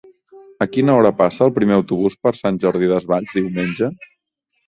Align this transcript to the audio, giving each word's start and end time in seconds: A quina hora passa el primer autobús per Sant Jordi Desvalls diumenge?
A 0.65 0.67
quina 0.75 0.95
hora 0.99 1.11
passa 1.17 1.43
el 1.47 1.53
primer 1.57 1.75
autobús 1.75 2.17
per 2.27 2.33
Sant 2.39 2.57
Jordi 2.63 2.89
Desvalls 2.93 3.35
diumenge? 3.41 3.91